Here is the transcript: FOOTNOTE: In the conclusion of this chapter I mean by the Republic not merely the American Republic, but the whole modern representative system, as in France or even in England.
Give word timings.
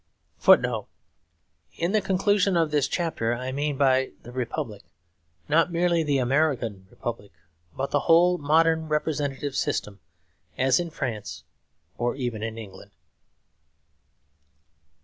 FOOTNOTE: 0.39 0.87
In 1.75 1.91
the 1.91 2.01
conclusion 2.01 2.57
of 2.57 2.71
this 2.71 2.87
chapter 2.87 3.35
I 3.35 3.51
mean 3.51 3.77
by 3.77 4.13
the 4.23 4.31
Republic 4.31 4.81
not 5.47 5.71
merely 5.71 6.01
the 6.01 6.17
American 6.17 6.87
Republic, 6.89 7.31
but 7.77 7.91
the 7.91 7.99
whole 8.09 8.39
modern 8.39 8.87
representative 8.87 9.55
system, 9.55 9.99
as 10.57 10.79
in 10.79 10.89
France 10.89 11.43
or 11.99 12.15
even 12.15 12.41
in 12.41 12.57
England. 12.57 12.89